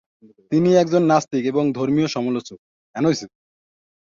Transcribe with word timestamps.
তিনি 0.51 0.69
একজন 0.75 1.01
নাস্তিক 1.05 1.43
এবং 1.45 1.63
ধর্মীয় 1.73 2.07
সমালোচক। 2.07 2.59